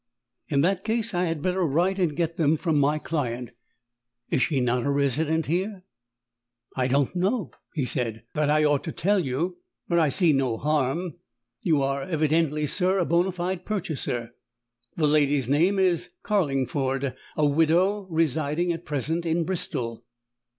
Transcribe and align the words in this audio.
"In 0.49 0.61
that 0.61 0.83
case 0.83 1.13
I 1.13 1.25
had 1.25 1.43
better 1.43 1.61
write 1.63 1.99
and 1.99 2.15
get 2.15 2.35
them 2.35 2.57
from 2.57 2.79
my 2.79 2.97
client." 2.97 3.51
"Is 4.31 4.41
she 4.41 4.59
not 4.59 4.83
a 4.83 4.89
resident 4.89 5.45
here?" 5.45 5.83
"I 6.75 6.87
don't 6.87 7.15
know," 7.15 7.51
he 7.75 7.85
said, 7.85 8.23
"that 8.33 8.49
I 8.49 8.63
ought 8.63 8.83
to 8.85 8.91
tell 8.91 9.19
you. 9.19 9.59
But 9.87 9.99
I 9.99 10.09
see 10.09 10.33
no 10.33 10.57
harm 10.57 11.19
you 11.61 11.83
are 11.83 12.01
evidently, 12.01 12.65
sir, 12.65 12.97
a 12.97 13.05
bona 13.05 13.31
fide 13.31 13.63
purchaser. 13.63 14.31
The 14.97 15.07
lady's 15.07 15.47
name 15.47 15.77
is 15.77 16.09
Carlingford 16.23 17.15
a 17.37 17.45
widow 17.45 18.07
residing 18.09 18.71
at 18.71 18.85
present 18.87 19.23
in 19.23 19.43
Bristol." 19.43 20.03